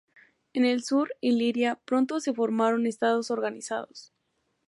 En 0.53 0.65
el 0.65 0.81
sur 0.83 1.09
Iliria 1.21 1.79
pronto 1.85 2.19
se 2.21 2.33
formaron 2.33 2.87
estados 2.87 3.29
organizados. 3.29 4.11